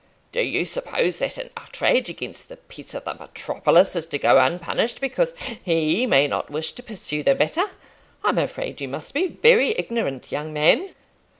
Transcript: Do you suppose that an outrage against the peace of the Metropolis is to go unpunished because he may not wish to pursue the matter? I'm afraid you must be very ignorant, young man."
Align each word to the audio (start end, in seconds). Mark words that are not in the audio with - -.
Do 0.31 0.41
you 0.41 0.65
suppose 0.65 1.19
that 1.19 1.37
an 1.37 1.51
outrage 1.55 2.09
against 2.09 2.49
the 2.49 2.57
peace 2.57 2.95
of 2.95 3.05
the 3.05 3.13
Metropolis 3.13 3.95
is 3.95 4.07
to 4.07 4.17
go 4.17 4.39
unpunished 4.39 4.99
because 4.99 5.35
he 5.63 6.07
may 6.07 6.27
not 6.27 6.49
wish 6.49 6.71
to 6.71 6.81
pursue 6.81 7.21
the 7.21 7.35
matter? 7.35 7.69
I'm 8.23 8.39
afraid 8.39 8.81
you 8.81 8.87
must 8.87 9.13
be 9.13 9.27
very 9.27 9.77
ignorant, 9.77 10.31
young 10.31 10.53
man." 10.53 10.95